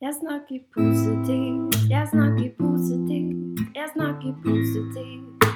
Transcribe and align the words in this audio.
Jeg 0.00 0.14
snakker 0.14 0.58
positivt, 0.74 1.90
jeg 1.90 2.08
snakker 2.10 2.50
positivt, 2.58 3.60
jeg 3.74 3.88
snakker 3.94 4.34
positivt. 4.44 5.46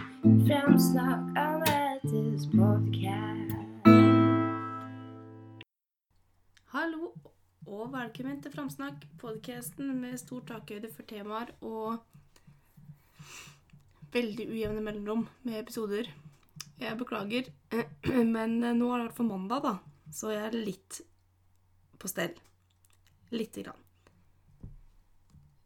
Fremsnakk 0.48 1.36
Anettes 1.38 2.48
podkast. 2.50 3.52
Hallo 6.74 7.12
og 7.66 7.92
velkommen 7.92 8.40
til 8.42 8.54
Framsnakk, 8.56 9.06
podcasten 9.22 9.94
med 10.00 10.18
stor 10.18 10.42
takhøyde 10.50 10.90
for 10.90 11.06
temaer 11.06 11.54
og 11.60 12.02
veldig 14.18 14.48
ujevne 14.50 14.82
mellomrom 14.82 15.28
med 15.46 15.60
episoder. 15.60 16.10
Jeg 16.82 16.98
beklager, 16.98 17.52
men 18.34 18.58
nå 18.58 18.90
er 18.90 19.04
det 19.04 19.06
vært 19.06 19.20
for 19.22 19.30
mandag, 19.30 19.70
da, 19.70 19.76
så 20.10 20.34
jeg 20.34 20.50
er 20.50 20.60
litt 20.66 21.00
på 21.94 22.10
stell. 22.10 22.34
Lite 23.30 23.62
grann. 23.62 23.81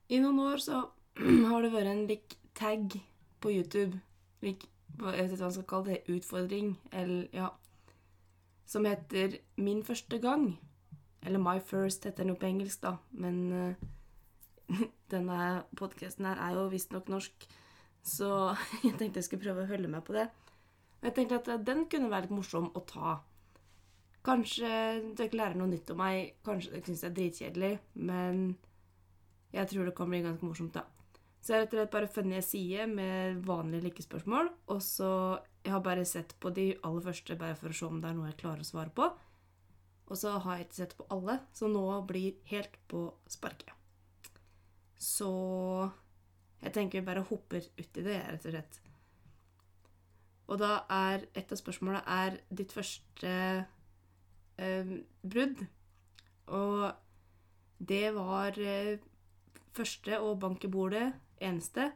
I 0.08 0.20
noen 0.22 0.38
år 0.38 0.62
så 0.62 0.82
har 1.50 1.64
det 1.64 1.72
vært 1.72 1.90
en 1.90 2.04
lik 2.06 2.36
tag 2.54 2.94
på 3.42 3.52
YouTube 3.52 3.98
lik, 4.44 4.68
Jeg 4.96 5.12
vet 5.12 5.32
ikke 5.32 5.40
hva 5.40 5.48
man 5.48 5.56
skal 5.56 5.68
kalle 5.70 5.90
det. 5.90 6.14
Utfordring, 6.14 6.76
eller 6.92 7.26
ja 7.34 7.50
Som 8.66 8.86
heter 8.86 9.38
Min 9.56 9.82
første 9.84 10.18
gang. 10.18 10.56
Eller 11.22 11.42
My 11.42 11.58
First 11.58 12.04
heter 12.04 12.22
den 12.22 12.32
jo 12.34 12.38
på 12.38 12.46
engelsk, 12.46 12.82
da. 12.82 12.96
Men 13.10 13.52
uh, 13.52 14.78
denne 15.12 15.64
podkasten 15.76 16.24
her 16.24 16.38
er 16.38 16.54
jo 16.54 16.68
visstnok 16.70 17.08
norsk, 17.10 17.48
så 18.02 18.54
jeg 18.84 18.94
tenkte 18.98 19.18
jeg 19.18 19.26
skulle 19.26 19.42
prøve 19.42 19.64
å 19.64 19.70
følge 19.70 19.90
med 19.90 20.06
på 20.06 20.14
det. 20.14 20.28
Og 21.00 21.08
jeg 21.10 21.16
tenkte 21.18 21.40
at 21.40 21.50
uh, 21.50 21.64
den 21.66 21.88
kunne 21.90 22.12
være 22.12 22.28
litt 22.28 22.36
morsom 22.38 22.70
å 22.74 22.84
ta. 22.86 23.16
Kanskje 24.26 24.70
dere 25.18 25.38
lærer 25.38 25.58
noe 25.58 25.70
nytt 25.70 25.90
om 25.90 26.00
meg. 26.02 26.38
Kanskje 26.46 26.76
dere 26.76 26.86
syns 26.86 27.02
det 27.02 27.10
er 27.10 27.18
dritkjedelig, 27.18 27.74
men 28.06 28.46
jeg 29.56 29.70
tror 29.70 29.88
det 29.88 29.96
kan 29.96 30.10
bli 30.12 30.22
ganske 30.24 30.46
morsomt, 30.46 30.76
da. 30.76 30.84
Så 31.40 31.52
jeg 31.52 31.60
har 31.60 31.64
rett 31.64 31.74
og 31.74 31.78
slett 31.80 31.92
bare 31.94 32.10
funnet 32.10 32.40
en 32.40 32.44
side 32.44 32.86
med 32.90 33.36
vanlige 33.46 33.86
likespørsmål, 33.86 34.50
og 34.74 34.82
så 34.82 35.12
Jeg 35.66 35.72
har 35.72 35.80
bare 35.82 36.04
sett 36.06 36.36
på 36.38 36.50
de 36.54 36.76
aller 36.86 37.02
første 37.02 37.34
bare 37.34 37.56
for 37.58 37.72
å 37.72 37.74
se 37.74 37.86
om 37.88 37.96
det 37.98 38.06
er 38.06 38.14
noe 38.14 38.28
jeg 38.28 38.36
klarer 38.38 38.62
å 38.62 38.66
svare 38.68 38.92
på. 38.94 39.08
Og 40.06 40.14
så 40.14 40.36
har 40.38 40.60
jeg 40.60 40.66
ikke 40.68 40.76
sett 40.76 40.94
på 40.94 41.06
alle, 41.10 41.40
så 41.58 41.66
nå 41.66 41.82
blir 42.06 42.36
helt 42.52 42.76
på 42.86 43.00
sparket. 43.26 43.72
Så 44.94 45.30
jeg 46.62 46.72
tenker 46.72 47.00
vi 47.00 47.08
bare 47.08 47.24
hopper 47.26 47.66
uti 47.78 48.04
det, 48.06 48.20
rett 48.30 48.46
og 48.46 48.54
slett. 48.54 48.78
Og 50.46 50.60
da 50.62 50.84
er 50.92 51.26
et 51.34 51.50
av 51.50 51.58
spørsmålene 51.58 52.04
er 52.06 52.38
ditt 52.54 52.70
første 52.74 53.32
eh, 54.62 54.94
brudd. 55.26 55.66
Og 56.54 56.86
det 57.90 58.14
var 58.14 58.58
eh, 58.62 59.02
første 59.76 60.18
å 60.22 60.34
banke 60.40 60.70
bordet, 60.72 61.10
eneste. 61.42 61.90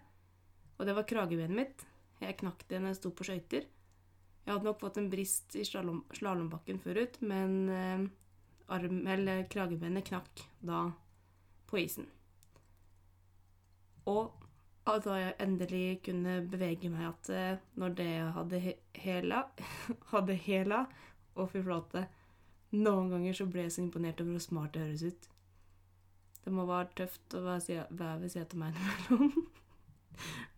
Og 0.78 0.86
det 0.88 0.94
var 0.96 1.08
kragebenet 1.08 1.56
mitt. 1.56 1.84
Jeg 2.20 2.38
knakk 2.40 2.64
det 2.68 2.80
når 2.80 2.92
jeg 2.92 3.00
sto 3.00 3.12
på 3.16 3.26
skøyter. 3.28 3.66
Jeg 4.44 4.52
hadde 4.54 4.66
nok 4.66 4.80
fått 4.80 4.98
en 5.00 5.10
brist 5.12 5.56
i 5.56 5.64
slalåm- 5.68 6.06
slalåmbakken 6.16 6.80
forut, 6.82 7.18
men 7.22 7.56
eh, 7.68 8.06
arm, 8.72 9.02
eller 9.06 9.44
kragebenet 9.52 10.08
knakk 10.08 10.44
da 10.64 10.86
på 11.70 11.80
isen. 11.82 12.08
Og 14.10 14.36
da 15.04 15.16
jeg 15.20 15.34
endelig 15.44 16.00
kunne 16.06 16.40
bevege 16.50 16.88
meg 16.90 17.10
at 17.12 17.28
eh, 17.30 17.60
når 17.78 17.92
det 18.00 18.12
hadde 18.34 18.60
he 18.64 18.72
hela 19.04 19.44
Hadde 20.12 20.34
hela 20.34 20.80
Å, 21.36 21.44
fy 21.46 21.62
flate. 21.62 22.08
Noen 22.74 23.12
ganger 23.12 23.36
så 23.36 23.46
ble 23.46 23.68
jeg 23.68 23.74
så 23.76 23.84
imponert 23.84 24.20
over 24.22 24.34
hvor 24.34 24.42
smart 24.42 24.74
det 24.74 24.82
høres 24.82 25.04
ut. 25.12 25.28
Det 26.44 26.52
må 26.54 26.64
være 26.68 26.88
tøft 27.02 27.36
å 27.36 27.42
være 27.44 28.16
ved 28.20 28.28
siden 28.32 28.46
av 28.54 28.60
meg 28.62 28.78
innimellom. 28.78 29.32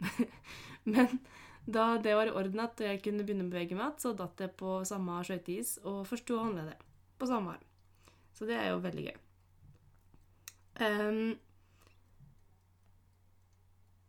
Men 0.93 1.19
da 1.67 1.99
det 2.03 2.15
var 2.19 2.31
i 2.31 2.35
orden 2.35 2.63
at 2.65 2.81
jeg 2.83 3.03
kunne 3.05 3.27
begynne 3.27 3.47
å 3.47 3.53
bevege 3.53 3.77
meg 3.77 3.85
igjen, 3.85 4.01
så 4.03 4.15
datt 4.19 4.41
jeg 4.43 4.55
på 4.59 4.81
samme 4.89 5.21
skøyteis 5.27 5.77
og 5.87 6.03
forsto 6.11 6.39
å 6.39 6.47
håndlede 6.47 6.75
på 7.19 7.29
samme 7.31 7.55
arm. 7.55 7.69
Så 8.35 8.49
det 8.49 8.57
er 8.59 8.73
jo 8.73 8.83
veldig 8.83 9.05
gøy. 9.07 9.19
Um, 10.83 11.37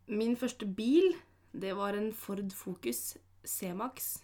min 0.08 0.38
første 0.40 0.66
bil, 0.66 1.14
det 1.52 1.76
var 1.78 1.98
en 1.98 2.14
Ford 2.14 2.50
Focus 2.56 3.18
C-Max. 3.46 4.24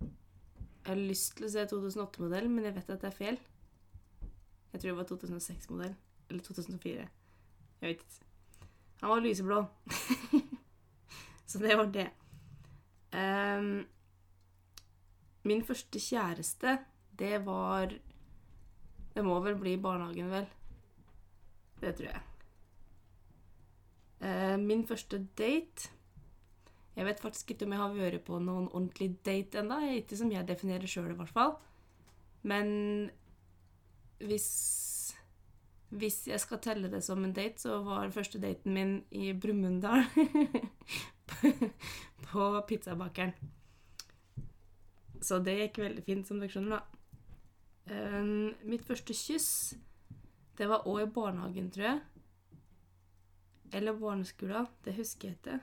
Jeg 0.00 0.92
har 0.94 1.02
lyst 1.02 1.36
til 1.36 1.48
å 1.48 1.50
se 1.50 1.66
2008-modell, 1.66 2.48
men 2.48 2.68
jeg 2.68 2.76
vet 2.78 2.90
at 2.94 3.02
det 3.02 3.10
er 3.10 3.16
feil. 3.16 3.38
Jeg 4.72 4.80
tror 4.80 4.92
det 4.92 4.98
var 5.00 5.08
2006-modell. 5.10 5.96
Eller 6.30 6.42
2004. 6.42 7.08
Jeg 7.80 7.88
vet 7.88 7.90
ikke. 7.90 8.26
Han 9.00 9.10
var 9.10 9.20
lyseblå. 9.20 9.64
Så 11.46 11.58
det 11.58 11.76
var 11.78 11.90
det. 11.92 12.08
Um, 13.14 13.86
min 15.46 15.64
første 15.64 16.00
kjæreste, 16.00 16.78
det 17.18 17.46
var 17.46 17.92
Det 19.14 19.24
må 19.24 19.40
vel 19.40 19.54
bli 19.56 19.76
barnehagen, 19.76 20.30
vel. 20.30 20.46
Det 21.80 21.94
tror 21.94 22.08
jeg. 22.08 22.20
Uh, 24.20 24.60
min 24.60 24.86
første 24.86 25.26
date 25.38 25.90
Jeg 26.96 27.04
vet 27.04 27.20
faktisk 27.20 27.50
ikke 27.50 27.64
om 27.64 27.72
jeg 27.72 27.80
har 27.80 27.94
vært 27.94 28.24
på 28.24 28.38
noen 28.38 28.68
ordentlig 28.72 29.18
date 29.24 29.60
ennå. 29.60 29.80
Ikke 30.00 30.16
som 30.16 30.32
jeg 30.32 30.48
definerer 30.48 30.86
sjøl, 30.88 31.10
i 31.12 31.16
hvert 31.16 31.32
fall. 31.32 31.56
Men 32.42 33.10
hvis 34.18 34.46
Hvis 35.90 36.26
jeg 36.26 36.40
skal 36.42 36.58
telle 36.62 36.90
det 36.90 37.04
som 37.04 37.24
en 37.24 37.32
date, 37.32 37.60
så 37.62 37.78
var 37.86 38.10
første 38.10 38.40
daten 38.42 38.74
min 38.74 39.04
i 39.10 39.32
Brumunddal. 39.32 40.04
på 42.26 42.62
pizzabakeren. 42.68 43.32
Så 45.22 45.38
det 45.38 45.58
gikk 45.60 45.78
veldig 45.82 46.04
fint, 46.04 46.26
som 46.26 46.40
dere 46.40 46.52
skjønner, 46.52 46.76
da. 46.76 46.82
Um, 47.86 48.54
mitt 48.66 48.84
første 48.86 49.14
kyss, 49.14 49.76
det 50.58 50.66
var 50.68 50.86
òg 50.90 51.04
i 51.04 51.12
barnehagen, 51.14 51.70
tror 51.70 51.86
jeg. 51.86 52.00
Eller 53.72 53.98
barneskolen. 53.98 54.66
Det 54.84 54.94
husker 54.96 55.28
jeg 55.28 55.38
ikke. 55.38 55.60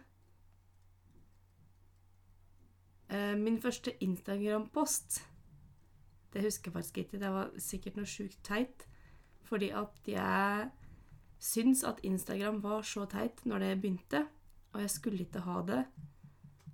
Eh, 3.14 3.36
min 3.38 3.62
første 3.62 3.94
Instagram-post, 4.04 5.22
det 6.34 6.44
husker 6.44 6.72
jeg 6.72 6.74
faktisk 6.74 6.98
ikke. 6.98 7.20
Det 7.20 7.30
var 7.30 7.52
sikkert 7.62 8.00
noe 8.00 8.10
sjukt 8.10 8.40
teit. 8.44 8.88
Fordi 9.48 9.70
at 9.76 10.10
jeg 10.10 10.70
syns 11.44 11.84
at 11.84 12.02
Instagram 12.08 12.62
var 12.64 12.86
så 12.88 13.06
teit 13.12 13.44
når 13.46 13.66
det 13.66 13.72
begynte, 13.82 14.26
og 14.74 14.82
jeg 14.82 14.92
skulle 14.94 15.26
ikke 15.26 15.44
ha 15.46 15.62
det. 15.68 15.84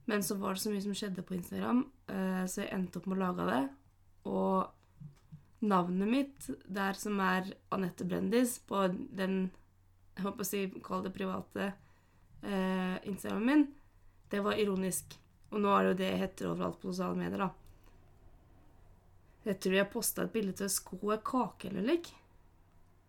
Men 0.09 0.23
så 0.25 0.37
var 0.41 0.55
det 0.55 0.63
så 0.63 0.73
mye 0.73 0.83
som 0.83 0.97
skjedde 0.97 1.25
på 1.25 1.35
Instagram, 1.37 1.83
eh, 2.09 2.43
så 2.49 2.63
jeg 2.63 2.73
endte 2.73 3.01
opp 3.01 3.09
med 3.09 3.19
å 3.19 3.23
lage 3.23 3.47
det. 3.49 3.61
Og 4.29 5.65
navnet 5.69 6.09
mitt, 6.09 6.49
der 6.65 6.97
som 6.97 7.19
er 7.21 7.51
Anette 7.75 8.07
Brendis, 8.07 8.57
på 8.59 8.87
den 8.93 9.49
jeg 10.19 10.25
håper 10.25 10.43
å 10.43 10.47
si, 10.47 10.61
kall 10.83 11.03
det 11.05 11.13
private 11.15 11.69
eh, 12.43 12.95
Instagramen 13.07 13.47
min, 13.47 13.67
det 14.29 14.41
var 14.43 14.59
ironisk. 14.59 15.15
Og 15.49 15.61
nå 15.63 15.71
er 15.73 15.85
det 15.85 15.91
jo 15.91 15.99
det 16.01 16.09
jeg 16.09 16.21
heter 16.23 16.49
overalt 16.51 16.81
på 16.81 16.91
sosiale 16.91 17.17
medier, 17.17 17.45
da. 17.45 17.49
Jeg 19.47 19.61
tror 19.63 19.77
jeg 19.77 19.91
posta 19.93 20.25
et 20.25 20.33
bilde 20.33 20.53
til 20.59 20.69
sko 20.69 20.99
og 20.99 21.23
kake 21.25 21.69
eller 21.69 21.87
lik. 21.87 22.09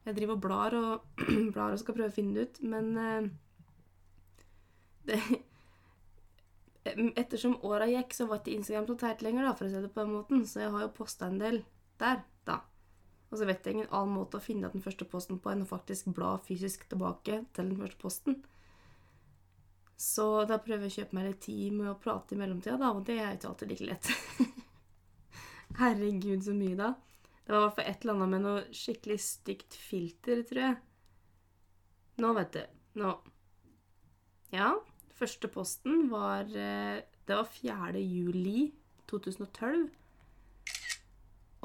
Jeg 0.06 0.16
driver 0.16 0.36
og 0.36 0.42
blar 0.44 0.76
og 0.78 1.22
blar 1.54 1.74
og 1.74 1.80
skal 1.82 1.96
prøve 1.96 2.10
å 2.10 2.16
finne 2.16 2.36
det 2.36 2.48
ut, 2.48 2.60
men 2.72 2.90
eh, 2.96 3.30
det, 5.10 5.20
Ettersom 7.20 7.58
åra 7.68 7.86
gikk, 7.90 8.14
så 8.16 8.24
var 8.26 8.40
ikke 8.40 8.56
Instagram 8.56 8.86
så 8.88 8.96
teit 9.02 9.22
lenger, 9.24 9.44
da, 9.46 9.54
for 9.56 9.68
å 9.68 9.72
si 9.72 9.82
det 9.84 9.90
på 9.92 10.00
den 10.00 10.14
måten, 10.16 10.46
så 10.48 10.62
jeg 10.62 10.72
har 10.74 10.86
jo 10.86 10.94
posta 10.96 11.28
en 11.28 11.40
del 11.42 11.60
der, 12.00 12.22
da. 12.48 12.62
Og 13.30 13.38
så 13.38 13.46
vet 13.46 13.66
jeg 13.66 13.76
ingen 13.76 13.92
annen 13.92 14.16
måte 14.16 14.40
å 14.40 14.42
finne 14.42 14.70
den 14.72 14.82
første 14.82 15.06
posten 15.06 15.38
på 15.38 15.52
enn 15.52 15.66
å 15.66 15.68
faktisk 15.68 16.08
bla 16.16 16.32
fysisk 16.46 16.88
tilbake 16.90 17.42
til 17.54 17.68
den 17.68 17.78
første 17.78 18.00
posten. 18.00 18.40
Så 20.00 20.24
da 20.48 20.56
prøver 20.64 20.88
jeg 20.88 20.94
å 20.94 20.96
kjøpe 20.96 21.18
meg 21.18 21.28
litt 21.28 21.42
tid 21.44 21.76
med 21.76 21.92
å 21.92 21.98
prate 22.00 22.34
i 22.34 22.40
mellomtida, 22.40 22.78
da, 22.80 22.94
og 22.96 23.04
det 23.06 23.18
er 23.20 23.36
ikke 23.36 23.50
alltid 23.52 23.74
like 23.74 23.90
lett. 23.90 24.10
Herregud, 25.82 26.40
så 26.48 26.56
mye, 26.56 26.78
da. 26.80 26.94
Det 27.50 27.56
var 27.56 27.64
i 27.64 27.66
hvert 27.66 27.78
fall 27.80 27.88
et 27.90 28.04
eller 28.04 28.14
annet 28.14 28.30
med 28.30 28.42
noe 28.44 28.58
skikkelig 28.78 29.16
stygt 29.24 29.74
filter, 29.74 30.44
tror 30.46 30.60
jeg. 30.62 30.74
Nå, 32.22 32.28
vet 32.36 32.52
du. 32.54 32.60
Nå. 33.02 33.08
Ja, 34.54 34.68
første 35.18 35.50
posten 35.50 36.04
var 36.12 36.46
eh, 36.46 37.00
Det 37.26 37.40
var 37.40 37.48
4. 37.50 37.98
juli 38.04 38.68
2012. 39.10 39.82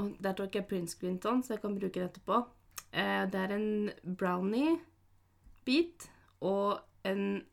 Og 0.02 0.18
der 0.26 0.34
tok 0.42 0.58
jeg 0.58 0.66
printscreen 0.72 1.22
ton, 1.22 1.46
så 1.46 1.54
jeg 1.54 1.62
kan 1.68 1.78
bruke 1.78 2.00
det 2.00 2.08
etterpå. 2.10 2.42
Eh, 2.90 3.30
det 3.30 3.44
er 3.44 3.54
en 3.54 3.92
brownie-bit 4.18 6.10
og 6.50 6.82
en 7.06 7.46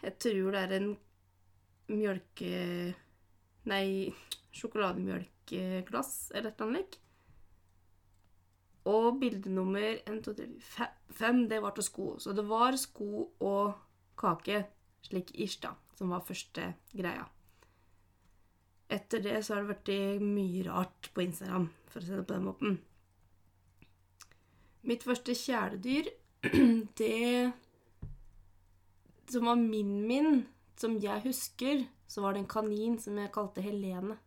Jeg 0.00 0.18
tror 0.24 0.56
det 0.56 0.64
er 0.64 0.76
en 0.80 0.90
mjølke... 1.92 2.56
Nei, 3.68 4.08
sjokolademjølkeglass 5.46 6.32
eller 6.34 6.50
et 6.50 6.60
eller 6.60 6.70
annet. 6.70 6.98
Og 8.84 9.20
bilde 9.20 9.50
nummer 9.50 9.98
1, 10.06 10.22
2, 10.24 10.32
3, 10.34 10.86
5, 11.10 11.48
det 11.48 11.62
var 11.62 11.74
til 11.76 11.86
sko. 11.86 12.18
Så 12.18 12.32
det 12.32 12.48
var 12.48 12.76
sko 12.76 13.28
og 13.40 13.74
kake, 14.18 14.64
slik 15.02 15.30
ish, 15.34 15.60
da, 15.62 15.74
som 15.94 16.10
var 16.10 16.24
første 16.26 16.74
greia. 16.92 17.28
Etter 18.92 19.22
det 19.22 19.44
så 19.44 19.54
har 19.54 19.62
det 19.62 19.72
vært 19.72 20.22
mye 20.22 20.64
rart 20.66 21.10
på 21.14 21.22
Instagram, 21.22 21.70
for 21.88 22.02
å 22.02 22.04
si 22.04 22.16
det 22.16 22.26
på 22.26 22.34
den 22.34 22.48
måten. 22.48 22.80
Mitt 24.82 25.06
første 25.06 25.34
kjæledyr, 25.34 26.10
det 26.98 27.52
Som 29.30 29.46
var 29.46 29.54
min 29.56 30.02
min, 30.06 30.42
som 30.76 30.98
jeg 31.00 31.22
husker, 31.24 31.86
så 32.06 32.20
var 32.20 32.34
det 32.34 32.42
en 32.42 32.50
kanin 32.50 32.98
som 33.00 33.16
jeg 33.16 33.32
kalte 33.32 33.62
Helene. 33.62 34.18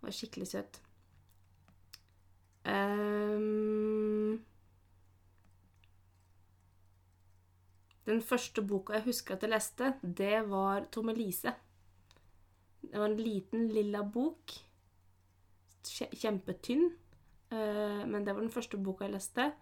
Var 0.00 0.14
skikkelig 0.14 0.48
søt. 0.48 0.80
Ehm, 2.64 4.40
den 8.06 8.22
første 8.22 8.62
boka 8.62 8.98
jeg 8.98 9.08
husker 9.08 9.34
at 9.36 9.42
jeg 9.44 9.52
leste, 9.54 9.92
det 10.02 10.48
var 10.50 10.86
Tommelise. 10.92 11.54
Det 12.80 12.98
var 12.98 13.06
en 13.06 13.16
liten, 13.16 13.68
lilla 13.68 14.02
bok. 14.02 14.52
Kjempetynn. 15.84 16.90
Eh, 17.50 18.06
men 18.06 18.24
det 18.26 18.34
var 18.34 18.40
den 18.40 18.50
første 18.50 18.78
boka 18.78 19.04
jeg 19.04 19.14
leste. 19.14 19.52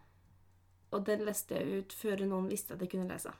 Og 0.91 1.05
den 1.07 1.27
leste 1.27 1.59
jeg 1.59 1.83
ut 1.83 1.93
før 1.93 2.25
noen 2.27 2.49
visste 2.49 2.75
at 2.75 2.81
jeg 2.81 2.95
kunne 2.95 3.11
lese. 3.11 3.33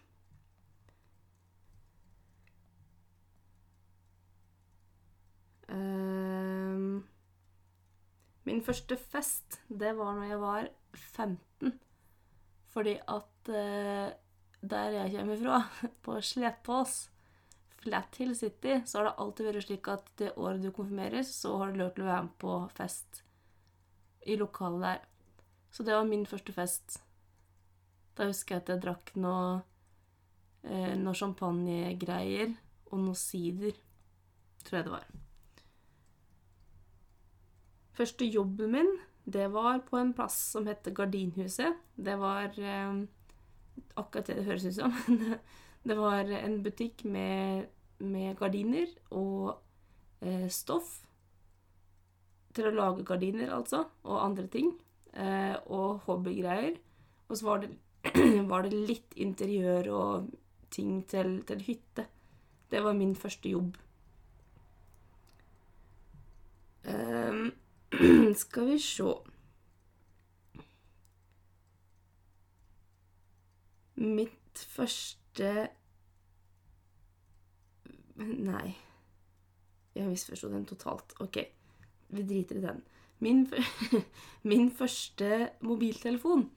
Min 8.49 8.65
første 8.65 8.97
fest, 8.97 9.61
det 9.69 9.93
var 9.99 10.17
når 10.17 10.33
jeg 10.33 10.41
var 10.41 10.71
15. 10.97 11.77
Fordi 12.73 12.97
at 13.05 13.53
eh, 13.53 14.17
der 14.61 14.97
jeg 14.97 15.15
kommer 15.15 15.41
fra, 15.43 15.61
på 16.05 16.19
Slettås, 16.25 16.99
Flat 17.79 18.17
Hill 18.19 18.35
City, 18.37 18.81
så 18.85 18.99
har 18.99 19.09
det 19.09 19.19
alltid 19.23 19.47
vært 19.49 19.67
slik 19.69 19.89
at 19.93 20.09
det 20.19 20.33
året 20.37 20.65
du 20.65 20.73
konfirmeres, 20.75 21.31
så 21.31 21.55
har 21.61 21.71
du 21.71 21.79
lov 21.79 21.93
til 21.95 22.05
å 22.07 22.09
være 22.09 22.25
med 22.27 22.35
på 22.43 22.57
fest 22.75 23.23
i 24.27 24.37
lokalet 24.41 24.83
der. 24.83 25.05
Så 25.71 25.87
det 25.87 25.95
var 25.95 26.09
min 26.09 26.27
første 26.27 26.53
fest. 26.57 26.99
Da 28.19 28.27
husker 28.27 28.57
jeg 28.57 28.65
at 28.65 28.73
jeg 28.73 28.83
drakk 28.83 29.15
noe, 29.21 29.61
eh, 30.65 30.97
noe 30.99 31.15
champagnegreier 31.15 32.57
og 32.91 33.05
noe 33.05 33.19
sider, 33.19 33.79
tror 34.65 34.81
jeg 34.81 34.89
det 34.89 34.97
var. 34.97 35.09
Første 37.99 38.29
jobben 38.31 38.75
min, 38.77 38.91
det 39.27 39.49
var 39.53 39.83
på 39.89 39.99
en 39.99 40.13
plass 40.15 40.37
som 40.55 40.69
heter 40.71 40.95
Gardinhuset. 40.95 41.81
Det 41.97 42.15
var 42.21 42.55
eh, 42.63 43.01
akkurat 43.99 44.31
det 44.31 44.39
det 44.39 44.47
høres 44.47 44.69
ut 44.69 44.77
som. 44.77 44.95
det 45.89 45.97
var 45.99 46.31
en 46.39 46.61
butikk 46.63 47.05
med, 47.05 47.67
med 47.99 48.37
gardiner 48.39 48.93
og 49.11 49.59
eh, 50.23 50.47
stoff 50.53 51.01
til 52.55 52.71
å 52.71 52.75
lage 52.75 53.07
gardiner, 53.07 53.51
altså, 53.55 53.85
og 54.07 54.23
andre 54.23 54.47
ting. 54.51 54.73
Eh, 55.13 55.57
og 55.67 56.05
hobbygreier. 56.07 56.79
Og 57.29 57.37
så 57.37 57.51
var 57.51 57.65
det, 57.65 57.73
var 58.53 58.65
det 58.67 58.87
litt 58.89 59.19
interiør 59.19 59.91
og 59.95 60.31
ting 60.75 61.03
til, 61.11 61.41
til 61.49 61.63
hytte. 61.67 62.07
Det 62.71 62.83
var 62.85 62.97
min 62.97 63.15
første 63.17 63.51
jobb. 63.51 63.77
Ehm, 66.89 67.51
skal 68.43 68.67
vi 68.69 68.79
se 68.79 69.15
Mitt 73.99 74.61
første 74.77 75.69
Nei. 78.19 78.75
Jeg 79.95 80.07
misforsto 80.11 80.51
den 80.51 80.67
totalt. 80.67 81.15
Ok, 81.23 81.39
vi 82.15 82.23
driter 82.27 82.59
i 82.59 82.63
den. 82.65 82.81
Min, 83.23 83.45
min 84.51 84.71
første 84.75 85.51
mobiltelefon, 85.63 86.49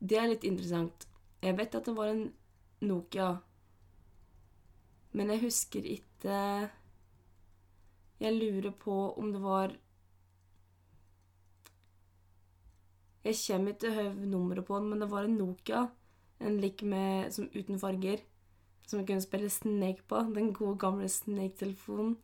det 0.00 0.18
er 0.20 0.28
litt 0.28 0.44
interessant. 0.44 1.06
Jeg 1.44 1.56
vet 1.56 1.76
at 1.76 1.88
det 1.88 1.96
var 1.96 2.12
en 2.12 2.26
Nokia, 2.84 3.30
men 5.16 5.32
jeg 5.32 5.40
husker 5.46 5.86
ikke 5.88 6.40
Jeg 8.20 8.32
lurer 8.36 8.72
på 8.76 8.96
om 9.16 9.30
det 9.32 9.40
var 9.40 9.72
Jeg 13.26 13.34
kommer 13.42 13.72
ikke 13.72 13.80
til 13.80 14.28
nummeret 14.30 14.64
på 14.64 14.78
den, 14.78 14.90
men 14.90 15.00
det 15.02 15.10
var 15.10 15.24
en 15.26 15.34
Nokia. 15.34 15.86
En 16.40 16.60
lik 16.62 16.82
med, 16.86 17.32
som 17.34 17.48
uten 17.50 17.78
farger. 17.78 18.20
Som 18.86 19.00
jeg 19.00 19.06
kunne 19.08 19.24
spille 19.24 19.50
Snake 19.50 20.04
på. 20.06 20.20
Den 20.34 20.52
gode, 20.54 20.78
gamle 20.78 21.08
Snake-telefonen. 21.08 22.16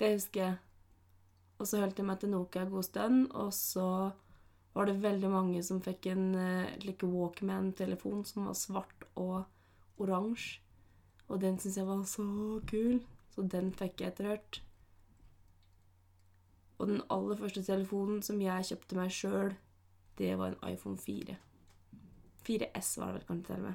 Det 0.00 0.14
husker 0.14 0.40
jeg. 0.40 0.54
Og 1.58 1.66
så 1.66 1.80
holdt 1.80 1.98
jeg 2.00 2.06
meg 2.08 2.20
til 2.20 2.32
Nokia 2.32 2.62
en 2.64 2.72
god 2.72 2.86
stund, 2.88 3.20
og 3.32 3.52
så 3.52 4.10
var 4.76 4.88
det 4.88 5.02
veldig 5.02 5.28
mange 5.32 5.62
som 5.64 5.80
fikk 5.80 6.06
en 6.12 6.34
uh, 6.36 6.72
like 6.84 7.06
Walkman-telefon 7.08 8.24
som 8.28 8.48
var 8.48 8.56
svart 8.60 9.06
og 9.14 9.44
oransje. 9.96 10.60
Og 11.28 11.40
den 11.40 11.58
syntes 11.58 11.76
jeg 11.76 11.86
var 11.86 12.02
så 12.08 12.26
kul, 12.70 13.00
så 13.34 13.42
den 13.42 13.72
fikk 13.74 14.00
jeg 14.00 14.12
etter 14.12 14.28
hvert. 14.30 14.60
Og 16.78 16.88
den 16.88 17.00
aller 17.10 17.40
første 17.40 17.64
telefonen 17.64 18.20
som 18.22 18.40
jeg 18.40 18.68
kjøpte 18.68 19.00
meg 19.00 19.14
sjøl, 19.16 19.56
det 20.18 20.34
var 20.40 20.54
en 20.54 20.72
iPhone 20.72 20.98
4. 21.00 21.36
4S 22.46 22.98
var 23.00 23.10
det 23.10 23.18
vel 23.18 23.26
kanskje 23.28 23.46
til 23.46 23.56
og 23.60 23.66
med. 23.66 23.74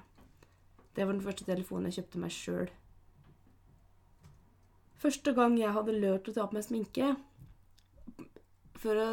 Det 0.96 1.06
var 1.06 1.14
den 1.14 1.26
første 1.26 1.48
telefonen 1.48 1.90
jeg 1.90 2.02
kjøpte 2.02 2.22
meg 2.22 2.36
sjøl. 2.36 2.72
Første 5.02 5.34
gang 5.34 5.58
jeg 5.58 5.74
hadde 5.74 5.98
lurt 5.98 6.30
å 6.30 6.34
ta 6.36 6.46
på 6.46 6.58
meg 6.58 6.66
sminke 6.66 7.16
For 8.84 9.00
å 9.02 9.08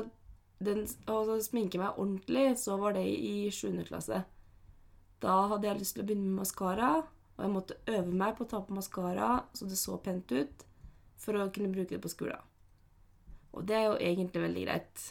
den, 0.65 0.83
altså, 1.07 1.39
sminke 1.43 1.79
meg 1.79 1.99
ordentlig, 2.01 2.57
så 2.59 2.77
var 2.81 2.97
det 2.97 3.05
i 3.07 3.51
7. 3.55 3.85
klasse. 3.87 4.25
Da 5.23 5.35
hadde 5.53 5.69
jeg 5.69 5.81
lyst 5.81 5.97
til 5.97 6.03
å 6.03 6.09
begynne 6.09 6.31
med 6.31 6.41
maskara, 6.43 6.91
og 7.37 7.45
jeg 7.45 7.55
måtte 7.55 7.79
øve 7.87 8.15
meg 8.23 8.35
på 8.35 8.47
å 8.47 8.51
ta 8.51 8.61
på 8.65 8.75
maskara 8.75 9.29
så 9.55 9.69
det 9.71 9.79
så 9.79 9.99
pent 10.03 10.33
ut, 10.35 10.65
for 11.19 11.39
å 11.39 11.51
kunne 11.55 11.71
bruke 11.75 11.95
det 11.95 12.03
på 12.03 12.11
skolen. 12.11 12.43
Og 13.55 13.67
det 13.67 13.77
er 13.79 13.87
jo 13.87 14.01
egentlig 14.03 14.43
veldig 14.45 14.65
greit, 14.67 15.07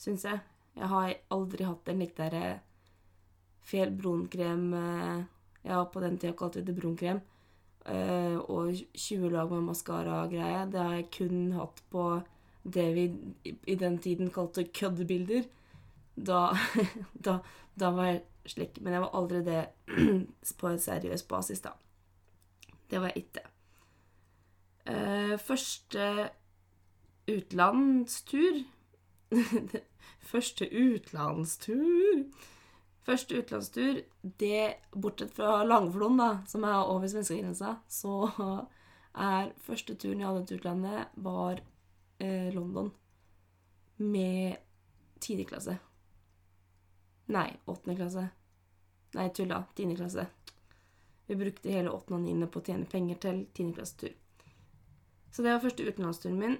syns 0.00 0.24
jeg. 0.28 0.40
Jeg 0.76 0.88
har 0.88 1.14
aldri 1.30 1.64
hatt 1.68 1.88
en 1.92 1.98
lik 2.00 2.14
der 2.16 2.34
eh, 2.38 2.58
fel 3.62 3.90
brunkrem 3.96 4.72
eh, 4.74 5.22
Ja, 5.64 5.84
på 5.86 6.00
den 6.02 6.16
tida 6.18 6.32
kalte 6.34 6.58
vi 6.60 6.66
det 6.72 6.74
brunkrem. 6.80 7.20
eh, 7.86 8.36
og 8.50 8.74
20 8.94 9.28
lag 9.30 9.50
med 9.50 9.62
maskara-greie. 9.68 10.64
Det 10.72 10.80
har 10.80 10.94
jeg 10.94 11.10
kun 11.18 11.52
hatt 11.52 11.82
på 11.90 12.22
det 12.64 12.86
vi 12.94 13.04
i- 13.66 13.74
den 13.76 13.98
tiden 13.98 14.30
kalte 14.30 14.64
køddebilder. 14.64 15.44
Da, 16.16 16.40
da, 17.24 17.38
da 17.78 17.90
var 17.90 18.04
jeg 18.10 18.22
slik. 18.46 18.80
Men 18.80 18.92
jeg 18.92 19.02
var 19.02 19.14
aldri 19.14 19.42
det 19.44 19.68
på 20.58 20.68
en 20.68 20.78
seriøs 20.78 21.22
basis, 21.22 21.60
da. 21.60 21.70
Det 22.90 23.00
var 23.00 23.12
jeg 23.14 23.24
ikke. 23.24 23.46
Første 25.38 26.30
utenlandstur 27.30 28.64
Første 30.32 30.68
utenlandstur 30.68 32.26
Første 33.02 33.40
utenlandstur, 33.40 33.96
det, 34.22 34.74
bortsett 34.94 35.32
fra 35.34 35.64
Langflon, 35.66 36.20
da, 36.20 36.28
som 36.46 36.62
er 36.68 36.84
over 36.86 37.10
svenskegrensa, 37.10 37.74
så 37.90 38.12
er 39.18 39.50
første 39.58 39.96
turen 39.98 40.22
jeg 40.22 40.28
hadde 40.28 40.44
til 40.46 40.60
utlandet, 40.60 41.16
var 41.18 41.58
eh, 42.22 42.52
London. 42.54 42.92
Med 43.98 44.54
tiende 45.18 45.48
klasse. 45.50 45.74
Nei, 47.34 47.48
åttende 47.66 47.98
klasse. 47.98 48.28
Nei, 49.18 49.28
tulla. 49.34 49.64
Tiende 49.74 49.98
klasse. 49.98 50.28
Vi 51.26 51.36
brukte 51.38 51.74
hele 51.74 51.90
åttende 51.90 52.20
og 52.20 52.24
niende 52.24 52.48
på 52.50 52.62
å 52.62 52.66
tjene 52.66 52.86
penger 52.86 53.18
til 53.22 53.44
tiendeklassetur. 53.54 54.14
Så 55.32 55.42
det 55.42 55.54
var 55.54 55.62
første 55.64 55.86
utenlandsturen 55.88 56.38
min. 56.38 56.56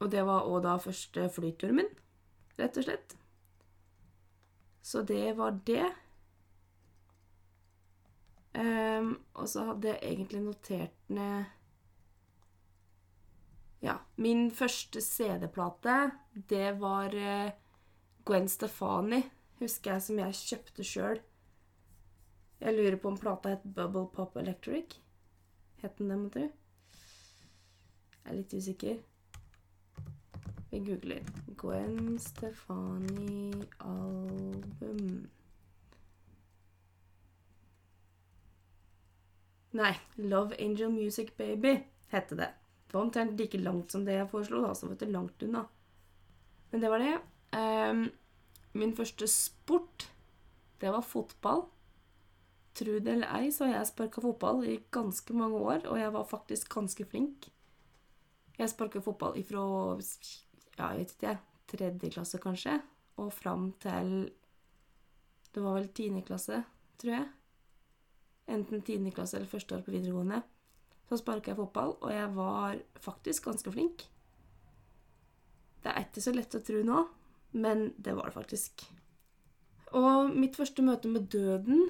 Og 0.00 0.10
det 0.12 0.22
var 0.26 0.48
òg 0.48 0.62
da 0.64 0.76
første 0.80 1.26
flyturen 1.32 1.80
min, 1.82 1.90
rett 2.58 2.78
og 2.80 2.86
slett. 2.86 3.16
Så 4.82 5.02
det 5.06 5.36
var 5.36 5.58
det. 5.68 5.88
Um, 8.56 9.12
og 9.38 9.48
så 9.48 9.68
hadde 9.68 9.92
jeg 9.92 10.00
egentlig 10.02 10.40
notert 10.42 11.10
ned 11.14 11.44
Ja, 13.80 13.94
min 14.16 14.50
første 14.50 15.00
CD-plate, 15.00 16.10
det 16.50 16.80
var 16.80 17.14
eh, 17.16 17.52
Gwen 18.28 18.48
Stefani, 18.48 19.22
husker 19.62 19.94
jeg, 19.94 20.02
som 20.02 20.18
jeg 20.20 20.36
kjøpte 20.36 20.84
sjøl. 20.84 21.22
Jeg 22.60 22.76
lurer 22.76 22.98
på 23.00 23.08
om 23.08 23.16
plata 23.16 23.54
het 23.54 23.64
Bubble 23.64 24.10
Pop 24.12 24.36
Electric. 24.36 24.98
Het 25.80 25.96
den 25.96 26.12
det, 26.12 26.18
må 26.20 26.28
tro? 26.28 26.50
Jeg 26.50 28.26
er 28.26 28.36
litt 28.36 28.52
usikker. 28.52 29.00
Vi 30.70 30.78
googler 30.86 31.24
Gwen 31.58 32.18
Stefani 32.18 33.50
album. 33.78 35.26
Nei, 39.70 39.94
Love 40.14 40.54
Angel 40.58 40.90
Music 40.90 41.36
Baby 41.36 41.74
hette 42.08 42.38
det. 42.38 42.52
Det 42.86 42.94
var 42.94 43.02
omtrent 43.02 43.38
like 43.38 43.58
langt 43.58 43.90
som 43.90 44.04
det 44.06 44.14
jeg 44.14 44.30
foreslo, 44.30 44.62
da, 44.62 44.74
så 44.74 44.86
var 44.86 44.98
det 44.98 45.10
langt 45.10 45.42
unna. 45.42 45.64
Men 46.70 46.82
det 46.82 46.90
var 46.90 47.02
det. 47.02 47.18
Um, 47.54 48.10
min 48.72 48.94
første 48.96 49.26
sport, 49.30 50.08
det 50.80 50.90
var 50.90 51.06
fotball. 51.06 51.64
Tro 52.74 52.98
det 52.98 53.14
eller 53.16 53.30
ei, 53.40 53.50
så 53.50 53.66
har 53.66 53.80
jeg 53.80 53.90
sparka 53.90 54.22
fotball 54.22 54.62
i 54.66 54.80
ganske 54.94 55.34
mange 55.34 55.58
år, 55.58 55.86
og 55.86 55.98
jeg 55.98 56.14
var 56.14 56.30
faktisk 56.30 56.74
ganske 56.74 57.06
flink. 57.10 57.50
Jeg 58.58 58.70
sparka 58.70 59.02
fotball 59.02 59.38
ifra 59.38 59.62
ja, 60.78 60.90
jeg 60.92 61.00
vet 61.00 61.14
ikke, 61.16 61.34
tredje 61.70 62.12
klasse 62.14 62.40
kanskje, 62.42 62.78
og 63.20 63.32
fram 63.34 63.72
til 63.82 64.30
Det 65.50 65.62
var 65.62 65.80
vel 65.80 65.88
tiende 65.90 66.22
klasse, 66.22 66.62
tror 66.98 67.12
jeg. 67.16 67.26
Enten 68.50 68.82
tiende 68.86 69.10
klasse 69.10 69.36
eller 69.36 69.50
første 69.50 69.74
år 69.74 69.82
på 69.82 69.90
videregående. 69.90 70.42
Så 71.08 71.18
sparka 71.18 71.50
jeg 71.50 71.58
fotball, 71.58 71.96
og 71.98 72.12
jeg 72.14 72.28
var 72.36 72.78
faktisk 73.02 73.48
ganske 73.48 73.72
flink. 73.74 74.04
Det 75.82 75.90
er 75.90 76.04
ikke 76.04 76.22
så 76.22 76.34
lett 76.36 76.54
å 76.54 76.62
tro 76.62 76.84
nå, 76.86 77.02
men 77.58 77.88
det 77.98 78.14
var 78.14 78.30
det 78.30 78.36
faktisk. 78.36 78.84
Og 79.98 80.30
mitt 80.30 80.54
første 80.54 80.84
møte 80.86 81.10
med 81.10 81.26
døden, 81.32 81.88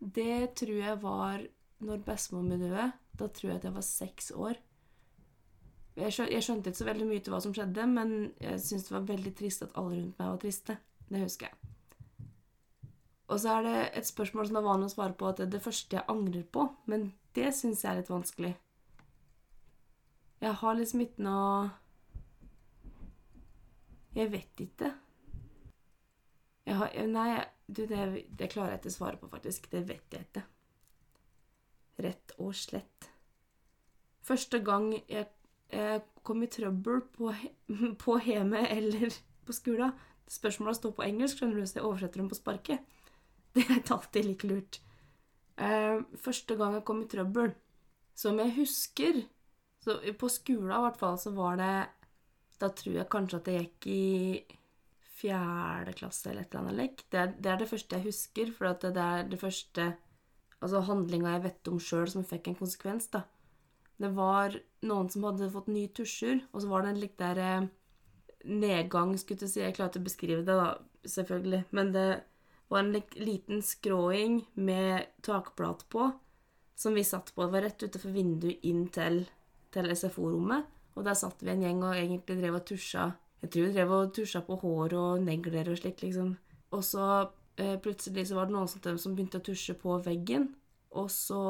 det 0.00 0.54
tror 0.56 0.78
jeg 0.78 1.00
var 1.02 1.44
når 1.84 2.04
bestemor 2.06 2.46
mi 2.46 2.56
døde. 2.56 2.92
Da 3.12 3.28
tror 3.28 3.50
jeg 3.50 3.60
at 3.60 3.66
jeg 3.68 3.76
var 3.76 3.84
seks 3.84 4.32
år. 4.32 4.56
Jeg, 5.96 6.12
skjønte, 6.14 6.70
ikke 6.70 6.78
så 6.78 6.88
veldig 6.88 7.06
mye 7.08 7.20
til 7.20 7.34
hva 7.34 7.40
som 7.44 7.52
skjedde, 7.52 7.84
men 7.90 8.12
jeg 8.40 8.60
syntes 8.64 8.86
det 8.88 8.94
var 8.94 9.10
veldig 9.10 9.32
trist 9.36 9.64
at 9.66 9.74
alle 9.76 9.98
rundt 9.98 10.20
meg 10.20 10.30
var 10.30 10.40
triste. 10.40 10.76
Det 11.10 11.20
husker 11.20 11.50
jeg. 11.50 11.72
Og 13.32 13.40
så 13.40 13.58
er 13.58 13.66
det 13.66 13.76
et 14.00 14.08
spørsmål 14.08 14.48
som 14.48 14.58
er 14.60 14.64
vanlig 14.64 14.88
å 14.88 14.94
svare 14.94 15.16
på, 15.16 15.28
at 15.28 15.40
det 15.40 15.46
er 15.46 15.52
det 15.54 15.64
første 15.64 15.96
jeg 15.98 16.08
angrer 16.12 16.46
på. 16.52 16.66
Men 16.88 17.10
det 17.36 17.52
syns 17.56 17.84
jeg 17.84 17.92
er 17.92 18.00
litt 18.00 18.12
vanskelig. 18.12 18.52
Jeg 20.42 20.58
har 20.62 20.74
liksom 20.74 21.04
ikke 21.04 21.22
noe 21.22 21.70
Jeg 24.12 24.28
vet 24.32 24.60
ikke. 24.60 24.90
Jeg 26.66 26.76
har 26.76 26.96
Nei, 27.08 27.28
du, 27.66 27.86
det, 27.88 28.26
det 28.28 28.50
klarer 28.52 28.74
jeg 28.74 28.82
ikke 28.82 28.92
å 28.92 28.96
svare 28.96 29.20
på, 29.20 29.30
faktisk. 29.32 29.70
Det 29.72 29.84
vet 29.88 30.12
jeg 30.12 30.26
ikke. 30.26 30.42
Rett 32.04 32.34
og 32.38 32.52
slett. 32.56 33.08
Første 34.22 34.60
gang 34.64 34.90
jeg 35.08 35.30
kom 36.22 36.42
i 36.44 36.50
trøbbel 36.52 37.02
på, 37.16 37.32
på 38.04 38.16
hjemme 38.26 38.64
eller 38.68 39.14
på 39.46 39.54
skolen 39.56 39.92
Spørsmåla 40.32 40.72
står 40.72 40.94
på 40.96 41.04
engelsk, 41.04 41.40
skjønner 41.40 41.58
du, 41.60 41.66
så 41.68 41.76
jeg 41.76 41.84
oversetter 41.84 42.22
dem 42.22 42.28
på 42.30 42.38
sparket. 42.38 42.84
Det 43.52 43.66
er 43.66 43.80
ikke 43.82 43.96
alltid 43.98 44.24
like 44.24 44.48
lurt. 44.48 44.78
Uh, 45.60 46.00
første 46.16 46.56
gang 46.56 46.78
jeg 46.78 46.84
kom 46.88 47.02
i 47.02 47.08
trøbbel, 47.10 47.50
som 48.16 48.38
jeg 48.40 48.54
husker 48.56 49.18
så 49.82 49.98
På 50.16 50.28
skolen 50.30 50.70
i 50.70 50.80
hvert 50.84 50.96
fall 50.96 51.16
så 51.18 51.32
var 51.34 51.58
det 51.58 51.74
Da 52.62 52.68
tror 52.70 52.94
jeg 52.94 53.10
kanskje 53.10 53.40
at 53.40 53.48
jeg 53.50 53.64
gikk 53.66 53.88
i 53.90 54.58
fjerde 55.22 55.94
klasse 55.98 56.30
eller 56.30 56.46
et 56.46 56.54
eller 56.54 56.62
annet 56.62 56.78
lek. 56.78 57.02
Det, 57.10 57.24
det, 57.42 57.50
er 57.50 57.60
det 57.60 57.68
første 57.70 57.98
jeg 57.98 58.06
husker, 58.06 58.52
for 58.56 58.72
det 58.82 59.02
er 59.02 59.28
det 59.28 59.38
første 59.38 59.88
altså 60.62 60.80
handlinga 60.86 61.34
jeg 61.36 61.44
vet 61.44 61.70
om 61.70 61.80
sjøl 61.82 62.08
som 62.10 62.26
fikk 62.26 62.48
en 62.48 62.58
konsekvens. 62.58 63.08
da. 63.12 63.24
Det 64.00 64.10
var 64.16 64.56
noen 64.88 65.10
som 65.12 65.26
hadde 65.28 65.50
fått 65.52 65.70
nye 65.70 65.90
tusjer, 65.94 66.42
og 66.52 66.62
så 66.62 66.70
var 66.70 66.84
det 66.84 66.92
en 66.92 67.02
litt 67.02 67.18
der 67.20 67.40
eh, 67.42 67.70
nedgang, 68.48 69.14
skulle 69.20 69.46
jeg 69.46 69.52
si. 69.52 69.62
Jeg 69.62 69.76
klarte 69.76 70.00
å 70.00 70.06
beskrive 70.06 70.44
det, 70.46 70.56
da, 70.58 70.74
selvfølgelig. 71.08 71.64
Men 71.76 71.92
det 71.94 72.08
var 72.72 72.82
en 72.82 73.02
liten 73.20 73.62
skråing 73.62 74.40
med 74.54 75.10
takplate 75.22 75.86
på, 75.92 76.08
som 76.74 76.94
vi 76.96 77.04
satt 77.04 77.34
på. 77.34 77.44
Det 77.44 77.54
var 77.54 77.66
rett 77.68 77.84
utenfor 77.84 78.14
vinduet 78.14 78.64
inn 78.68 78.86
til, 78.94 79.22
til 79.74 79.90
SFO-rommet. 79.92 80.70
Og 80.96 81.06
der 81.06 81.16
satt 81.16 81.44
vi 81.44 81.52
en 81.52 81.62
gjeng 81.64 81.84
og 81.86 81.96
egentlig 81.96 82.36
drev 82.36 82.58
og 82.58 82.66
tusja 82.68 83.06
Jeg 83.40 83.50
tror 83.50 83.64
vi 83.64 83.74
drev 83.74 83.92
og 83.96 84.10
tusja 84.14 84.42
på 84.44 84.58
hår 84.60 84.92
og 84.94 85.22
negler 85.24 85.70
og 85.72 85.78
slikt, 85.80 86.04
liksom. 86.04 86.34
Og 86.72 86.84
så 86.86 87.06
eh, 87.58 87.74
plutselig 87.82 88.28
så 88.28 88.36
var 88.36 88.46
det 88.46 88.54
noen 88.54 88.68
som, 88.70 88.98
som 88.98 89.16
begynte 89.16 89.40
å 89.40 89.46
tusje 89.48 89.74
på 89.80 89.96
veggen. 90.04 90.52
Og 90.94 91.08
så 91.10 91.42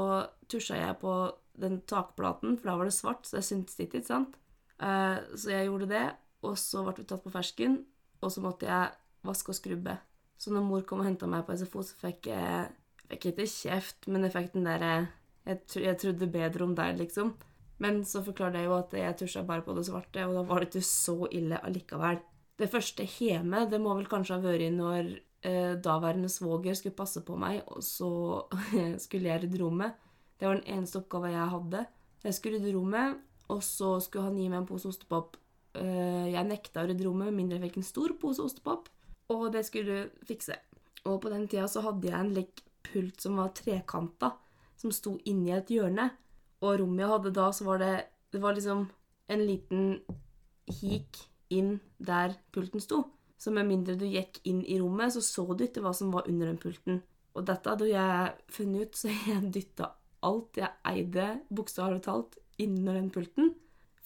tusja 0.48 0.78
jeg 0.78 0.96
på 1.02 1.12
den 1.60 1.80
takplaten, 1.88 2.56
for 2.58 2.70
da 2.70 2.76
var 2.80 2.88
det 2.88 2.96
svart, 2.96 3.26
så 3.28 3.38
jeg 3.38 3.48
syntes 3.50 3.80
ikke, 3.80 4.00
ikke 4.00 4.08
sant? 4.08 4.38
Eh, 4.82 5.18
så 5.36 5.52
jeg 5.52 5.68
gjorde 5.68 5.90
det, 5.92 6.06
og 6.42 6.56
så 6.58 6.84
ble 6.86 6.96
vi 7.00 7.08
tatt 7.08 7.24
på 7.24 7.32
fersken, 7.34 7.82
og 8.22 8.32
så 8.32 8.42
måtte 8.44 8.68
jeg 8.70 8.94
vaske 9.26 9.52
og 9.52 9.58
skrubbe. 9.58 9.96
Så 10.38 10.50
når 10.54 10.64
mor 10.66 10.86
kom 10.86 11.02
og 11.02 11.06
henta 11.06 11.28
meg 11.30 11.44
på 11.46 11.54
SFO, 11.58 11.84
så 11.86 11.98
fikk 12.00 12.32
jeg 12.32 12.70
Fikk 13.12 13.26
ikke 13.28 13.44
kjeft, 13.44 14.06
men 14.08 14.22
jeg 14.24 14.32
fikk 14.32 14.54
den 14.54 14.64
derre 14.64 14.92
jeg, 15.44 15.58
jeg, 15.82 15.96
trodde 16.00 16.28
bedre 16.32 16.64
om 16.64 16.70
deg, 16.78 16.94
liksom. 16.96 17.34
Men 17.82 17.98
så 18.08 18.22
forklarte 18.24 18.60
jeg 18.60 18.70
jo 18.70 18.76
at 18.78 18.94
jeg 18.96 19.16
tusja 19.20 19.42
bare 19.44 19.64
på 19.66 19.74
det 19.76 19.84
svarte, 19.88 20.24
og 20.24 20.36
da 20.38 20.44
var 20.48 20.62
det 20.62 20.70
ikke 20.70 20.86
så 20.86 21.16
ille 21.34 21.58
allikevel. 21.66 22.22
Det 22.56 22.70
første 22.72 23.04
hjemme, 23.18 23.66
det 23.68 23.80
må 23.82 23.92
vel 23.98 24.08
kanskje 24.08 24.38
ha 24.38 24.44
vært 24.44 24.76
når 24.76 25.10
eh, 25.44 25.74
daværende 25.82 26.30
svoger 26.32 26.78
skulle 26.78 26.96
passe 26.96 27.24
på 27.26 27.36
meg, 27.36 27.60
og 27.66 27.82
så 27.84 28.12
skulle 29.04 29.32
jeg 29.32 29.44
rydde 29.44 29.60
rommet. 29.60 29.98
Det 30.42 30.48
var 30.48 30.58
den 30.58 30.74
eneste 30.74 30.98
oppgava 30.98 31.30
jeg 31.30 31.52
hadde. 31.54 31.84
Jeg 32.26 32.34
skulle 32.34 32.58
rydde 32.58 32.74
rommet, 32.74 33.20
og 33.54 33.62
så 33.62 33.92
skulle 34.02 34.26
han 34.26 34.40
gi 34.40 34.48
meg 34.48 34.64
en 34.64 34.66
pose 34.66 34.90
ostepop. 34.90 35.36
Eh, 35.78 36.32
jeg 36.34 36.48
nekta 36.48 36.82
å 36.82 36.88
rydde 36.90 37.06
rommet 37.06 37.30
med 37.30 37.38
mindre 37.38 37.60
jeg 37.60 37.68
fikk 37.68 37.78
en 37.78 37.86
stor 37.86 38.16
pose 38.18 38.42
ostepop 38.42 38.90
og 39.32 39.52
det 39.54 39.64
skulle 39.66 39.92
du 40.04 40.26
fikse. 40.28 40.56
Og 41.08 41.20
på 41.22 41.30
den 41.32 41.46
tida 41.50 41.66
så 41.70 41.82
hadde 41.86 42.08
jeg 42.08 42.18
en 42.18 42.34
lekk 42.36 42.62
pult 42.86 43.24
som 43.24 43.38
var 43.40 43.54
trekanta, 43.56 44.32
som 44.78 44.94
sto 44.94 45.16
inni 45.28 45.54
et 45.54 45.70
hjørne. 45.70 46.10
Og 46.62 46.78
rommet 46.80 47.04
jeg 47.04 47.12
hadde 47.12 47.34
da, 47.38 47.50
så 47.52 47.68
var 47.68 47.82
det 47.82 47.94
Det 48.32 48.40
var 48.40 48.54
liksom 48.56 48.86
en 49.28 49.42
liten 49.44 50.00
hik 50.64 51.18
inn 51.50 51.80
der 51.98 52.32
pulten 52.50 52.80
sto. 52.80 53.02
Så 53.36 53.50
med 53.52 53.66
mindre 53.68 53.92
du 53.94 54.06
gikk 54.06 54.38
inn 54.48 54.62
i 54.64 54.78
rommet, 54.80 55.12
så 55.12 55.20
så 55.20 55.44
du 55.52 55.64
ikke 55.66 55.82
hva 55.84 55.92
som 55.92 56.12
var 56.14 56.24
under 56.28 56.46
den 56.46 56.56
pulten. 56.56 57.02
Og 57.36 57.44
dette 57.44 57.68
hadde 57.68 57.90
jeg 57.90 58.32
funnet 58.48 58.88
ut, 58.88 58.96
så 59.00 59.12
jeg 59.12 59.52
dytta 59.52 59.90
alt 60.26 60.58
jeg 60.60 60.70
eide, 60.88 61.26
bokstavelig 61.54 62.04
talt, 62.06 62.38
innunder 62.62 62.98
den 62.98 63.10
pulten. 63.14 63.52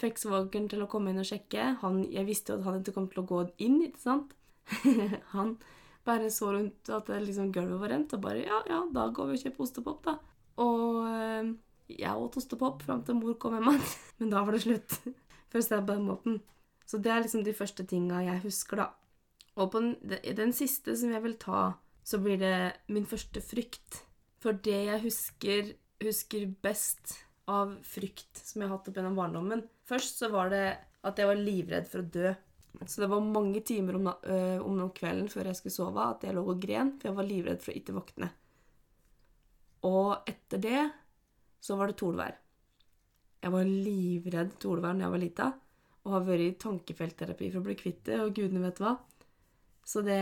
Fikk 0.01 0.21
svogeren 0.21 0.69
til 0.69 0.85
å 0.85 0.89
komme 0.91 1.13
inn 1.13 1.23
og 1.23 1.29
sjekke. 1.29 1.77
Han, 1.83 2.03
jeg 2.13 2.29
visste 2.29 2.53
jo 2.53 2.61
at 2.61 2.67
han 2.69 2.81
ikke 2.83 2.97
kom 2.97 3.09
til 3.13 3.23
å 3.23 3.29
gå 3.29 3.43
inn, 3.65 3.79
ikke 3.87 4.03
sant? 4.03 4.35
han 5.35 5.57
bare 6.07 6.31
så 6.31 6.51
rundt 6.55 6.91
at 6.93 7.09
liksom 7.23 7.53
gulvet 7.55 7.81
var 7.83 7.93
rent, 7.95 8.13
og 8.15 8.25
bare 8.25 8.45
Ja, 8.45 8.61
ja, 8.69 8.83
da 8.93 9.09
går 9.15 9.31
vi 9.31 9.39
og 9.39 9.47
kjøper 9.47 9.65
ostepop, 9.67 10.03
da. 10.05 10.19
Og 10.63 11.01
øh, 11.07 11.55
jeg 11.93 12.21
åt 12.27 12.37
ostepop 12.41 12.85
fram 12.85 13.03
til 13.07 13.19
mor 13.19 13.39
kom 13.41 13.57
hjem 13.57 13.73
igjen. 13.73 13.89
Men 14.21 14.35
da 14.35 14.45
var 14.45 14.57
det 14.57 14.67
slutt. 14.67 15.01
Si 15.57 15.71
det 15.73 15.87
på 15.89 15.95
den 15.95 16.05
måten. 16.05 16.35
Så 16.85 16.99
det 17.01 17.09
er 17.09 17.23
liksom 17.25 17.41
de 17.47 17.55
første 17.57 17.85
tinga 17.89 18.19
jeg 18.27 18.43
husker, 18.43 18.83
da. 18.83 18.91
Og 19.57 19.71
på 19.73 19.81
den, 19.81 20.19
den 20.37 20.53
siste 20.53 20.93
som 21.01 21.15
jeg 21.15 21.23
vil 21.25 21.39
ta, 21.41 21.63
så 22.05 22.21
blir 22.21 22.37
det 22.43 22.57
min 22.93 23.07
første 23.09 23.41
frykt. 23.41 24.03
For 24.43 24.53
det 24.53 24.83
jeg 24.91 25.01
husker, 25.07 25.71
husker 26.03 26.49
best 26.63 27.17
av 27.47 27.77
frykt 27.87 28.43
som 28.43 28.63
jeg 28.63 28.69
har 28.69 28.77
hatt 28.77 28.89
opp 28.91 28.99
gjennom 28.99 29.19
barndommen 29.19 29.65
Først 29.87 30.19
så 30.19 30.31
var 30.33 30.51
det 30.51 30.65
at 31.07 31.21
jeg 31.21 31.29
var 31.29 31.39
livredd 31.39 31.87
for 31.87 32.03
å 32.03 32.11
dø. 32.11 32.33
Så 32.85 33.01
det 33.01 33.09
var 33.09 33.23
mange 33.23 33.63
timer 33.65 33.97
om, 33.97 34.09
øh, 34.11 34.59
om 34.67 34.81
den 34.81 34.91
kvelden 34.97 35.29
før 35.33 35.49
jeg 35.49 35.59
skulle 35.61 35.77
sove, 35.77 36.03
at 36.03 36.27
jeg 36.27 36.35
lå 36.35 36.43
og 36.43 36.59
gren, 36.61 36.91
for 36.99 37.09
jeg 37.09 37.17
var 37.17 37.29
livredd 37.29 37.63
for 37.63 37.73
å 37.73 37.79
ikke 37.79 37.95
våkne. 37.97 38.31
Og 39.87 40.27
etter 40.29 40.61
det 40.61 40.83
så 41.63 41.79
var 41.79 41.93
det 41.93 41.99
torvær. 42.03 42.35
Jeg 43.43 43.55
var 43.55 43.71
livredd 43.71 44.57
torvær 44.61 44.99
da 44.99 45.07
jeg 45.07 45.15
var 45.15 45.23
lita, 45.23 45.49
og 46.05 46.13
har 46.17 46.27
vært 46.27 46.47
i 46.47 46.59
tankefeltterapi 46.67 47.51
for 47.53 47.63
å 47.63 47.67
bli 47.69 47.79
kvitt 47.79 48.03
det, 48.11 48.19
og 48.23 48.35
gudene 48.35 48.67
vet 48.67 48.83
hva. 48.83 48.97
Så 49.87 50.03
det, 50.03 50.19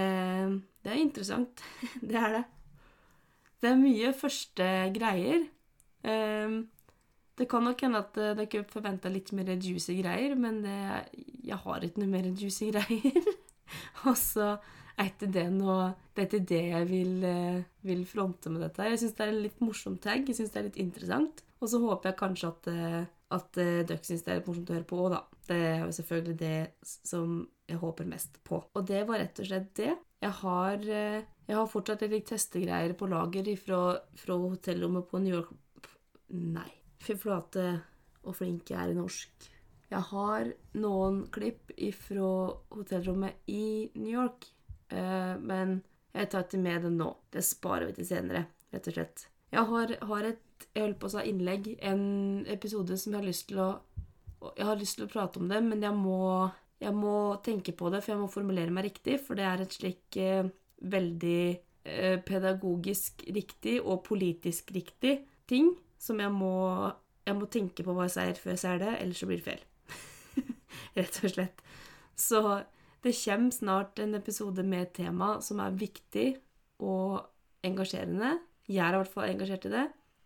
det 0.84 0.92
er 0.92 1.00
interessant. 1.00 1.64
det 2.08 2.20
er 2.20 2.38
det. 2.38 2.44
Det 3.64 3.72
er 3.72 3.80
mye 3.80 4.12
første 4.12 4.68
greier. 4.92 5.48
Um, 6.04 6.64
det 7.38 7.48
kan 7.50 7.64
nok 7.66 7.82
hende 7.82 8.02
at 8.02 8.18
eh, 8.20 8.36
dere 8.38 8.66
forventa 8.70 9.10
litt 9.10 9.32
mer 9.34 9.50
juicy 9.56 9.96
greier, 9.98 10.36
men 10.38 10.60
det, 10.62 10.76
jeg 11.42 11.58
har 11.64 11.82
ikke 11.82 12.02
noe 12.02 12.12
mer 12.12 12.28
juicy 12.30 12.70
greier. 12.74 13.30
og 14.06 14.14
så 14.18 14.52
er 14.94 15.08
ikke 15.10 15.30
det 15.34 15.48
noe 15.50 15.94
Det 16.14 16.22
er 16.22 16.28
ikke 16.28 16.46
det 16.46 16.62
jeg 16.68 16.86
vil, 16.92 17.14
eh, 17.26 17.64
vil 17.82 18.04
fronte 18.06 18.52
med 18.52 18.62
dette. 18.62 18.86
Jeg 18.86 19.00
syns 19.02 19.16
det 19.18 19.24
er 19.26 19.32
en 19.32 19.42
litt 19.42 19.64
morsom 19.64 19.98
tag. 19.98 20.22
Jeg 20.28 20.38
syns 20.38 20.54
det 20.54 20.60
er 20.60 20.68
litt 20.68 20.78
interessant. 20.84 21.42
Og 21.58 21.70
så 21.72 21.80
håper 21.82 22.12
jeg 22.12 22.20
kanskje 22.20 22.50
at, 22.52 22.68
eh, 22.70 23.00
at 23.34 23.58
dere 23.58 23.98
syns 24.06 24.22
det 24.22 24.30
er 24.30 24.38
litt 24.38 24.50
morsomt 24.52 24.70
å 24.70 24.76
høre 24.76 24.90
på 24.92 25.00
òg, 25.02 25.16
da. 25.16 25.20
Det 25.48 25.58
er 25.72 25.82
jo 25.82 25.90
selvfølgelig 25.98 26.38
det 26.38 26.94
som 27.10 27.34
jeg 27.66 27.80
håper 27.82 28.06
mest 28.06 28.38
på. 28.46 28.62
Og 28.62 28.86
det 28.86 29.02
var 29.08 29.18
rett 29.24 29.42
og 29.42 29.50
slett 29.50 29.74
det. 29.80 29.90
Jeg 30.22 30.38
har, 30.38 30.86
jeg 30.86 31.56
har 31.58 31.66
fortsatt 31.68 32.06
litt 32.06 32.30
testegreier 32.30 32.94
på 32.96 33.10
lager 33.10 33.50
fra, 33.60 33.80
fra 34.16 34.38
hotellrommet 34.40 35.10
på 35.10 35.20
New 35.24 35.34
York 35.34 35.50
Nei. 36.34 36.70
Fy 37.04 37.16
flate 37.20 37.66
og 38.24 38.36
flink 38.38 38.70
jeg 38.72 38.80
er 38.80 38.92
i 38.92 38.98
norsk. 38.98 39.50
Jeg 39.90 40.06
har 40.10 40.48
noen 40.80 41.20
klipp 41.32 41.70
fra 42.00 42.30
hotellrommet 42.74 43.44
i 43.52 43.90
New 43.94 44.10
York, 44.10 44.48
eh, 44.90 45.34
men 45.38 45.76
jeg 46.14 46.30
tar 46.32 46.46
ikke 46.46 46.62
med 46.64 46.88
det 46.88 46.92
nå. 46.96 47.10
Det 47.30 47.44
sparer 47.44 47.90
vi 47.90 47.98
til 48.00 48.08
senere, 48.08 48.46
rett 48.72 48.90
og 48.90 48.96
slett. 48.96 49.26
Jeg 49.54 49.68
har, 49.70 49.94
har 50.08 50.30
et 50.32 50.42
jeg 50.74 50.82
holdt 50.82 51.00
på 51.02 51.08
å 51.08 51.12
si 51.12 51.24
innlegg, 51.30 51.68
en 51.86 52.04
episode 52.50 52.96
som 52.98 53.12
jeg 53.12 53.20
har 53.20 53.28
lyst 53.28 53.48
til 53.50 53.62
å 53.62 53.72
Jeg 54.58 54.66
har 54.68 54.76
lyst 54.76 54.98
til 54.98 55.06
å 55.06 55.08
prate 55.08 55.40
om 55.40 55.48
det, 55.48 55.62
men 55.64 55.80
jeg 55.80 55.96
må, 55.96 56.50
jeg 56.76 56.92
må 56.92 57.40
tenke 57.40 57.72
på 57.72 57.88
det, 57.88 58.02
for 58.04 58.12
jeg 58.12 58.20
må 58.20 58.26
formulere 58.28 58.74
meg 58.76 58.90
riktig, 58.90 59.14
for 59.24 59.40
det 59.40 59.46
er 59.48 59.62
et 59.64 59.72
slik 59.72 60.18
eh, 60.20 60.50
veldig 60.84 61.38
eh, 61.88 62.18
pedagogisk 62.28 63.24
riktig 63.32 63.78
og 63.80 64.02
politisk 64.04 64.74
riktig 64.76 65.14
ting 65.48 65.70
som 66.04 66.20
jeg 66.20 66.32
må, 66.34 66.54
jeg 67.24 67.38
må 67.38 67.48
tenke 67.48 67.86
på 67.86 67.94
hva 67.96 68.08
jeg 68.08 68.16
sier 68.18 68.40
før 68.40 68.54
jeg 68.54 68.64
sier 68.64 68.82
det, 68.82 68.94
ellers 69.00 69.22
så 69.22 69.30
blir 69.30 69.40
det 69.40 69.48
feil. 69.48 69.64
Rett 70.98 71.20
og 71.22 71.32
slett. 71.32 71.64
Så 72.14 72.40
det 73.04 73.12
kommer 73.18 73.52
snart 73.52 74.00
en 74.00 74.16
episode 74.16 74.64
med 74.64 74.86
et 74.86 74.94
tema 75.00 75.34
som 75.44 75.60
er 75.64 75.76
viktig 75.76 76.30
og 76.84 77.20
engasjerende. 77.64 78.38
Jeg 78.68 78.84
er 78.84 78.96
i 78.96 79.02
hvert 79.02 79.12
fall 79.12 79.28
engasjert 79.28 79.68
i 79.68 79.74
det. 79.74 79.84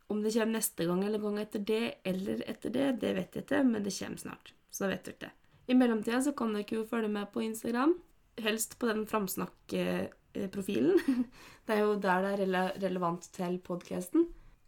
Om 0.08 0.23
det 0.25 0.32
kommer 0.35 0.56
neste 0.56 0.87
gang 0.88 1.02
eller 1.04 1.23
gang 1.23 1.40
etter 1.42 1.64
det 1.68 1.82
eller 2.08 2.44
etter 2.49 2.73
det, 2.75 2.87
det 3.02 3.12
vet 3.16 3.37
jeg 3.37 3.44
ikke, 3.44 3.64
men 3.66 3.85
det 3.85 3.94
kommer 3.99 4.23
snart. 4.23 4.54
Så 4.70 4.88
vet 4.88 5.08
dere 5.08 5.26
det. 5.26 5.32
I 5.68 5.76
mellomtida 5.76 6.20
så 6.25 6.32
kan 6.37 6.54
dere 6.56 6.78
jo 6.78 6.87
følge 6.88 7.11
med 7.12 7.28
på 7.32 7.42
Instagram. 7.44 7.92
Helst 8.40 8.78
på 8.80 8.88
den 8.88 9.04
framsnakk-profilen. 9.11 11.26
Det 11.68 11.76
er 11.76 11.82
jo 11.85 11.99
der 12.00 12.23
det 12.25 12.28
er 12.30 12.38
rele 12.40 12.61
relevant 12.80 13.26
til 13.37 13.58
podkasten. 13.61 14.23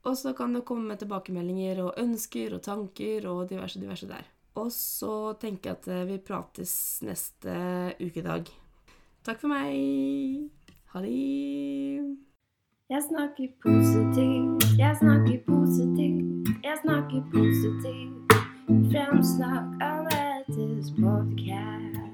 Og 0.09 0.16
så 0.16 0.33
kan 0.37 0.54
det 0.57 0.64
komme 0.64 0.88
med 0.88 1.02
tilbakemeldinger 1.02 1.83
og 1.85 1.99
ønsker 2.00 2.57
og 2.57 2.62
tanker 2.64 3.26
og 3.28 3.49
diverse, 3.50 3.80
diverse 3.80 4.09
der. 4.09 4.25
Og 4.61 4.73
så 4.73 5.35
tenker 5.40 5.71
jeg 5.71 5.78
at 5.78 5.88
eh, 5.92 6.07
vi 6.09 6.19
prates 6.25 6.73
neste 7.07 7.52
ukedag. 8.00 8.49
Takk 9.25 9.42
for 9.42 9.52
meg. 9.52 10.49
Ha 10.95 11.04
det. 11.04 12.16
Jeg 12.90 13.02
snakker 13.07 13.47
positivt, 13.62 14.64
jeg 14.78 14.97
snakker 14.99 15.38
positivt, 15.47 16.49
jeg 16.64 16.78
snakker 16.83 17.23
positivt. 17.33 18.35
Fremsnakk 18.90 19.78
Anettes 19.80 20.90
podcast. 20.99 22.10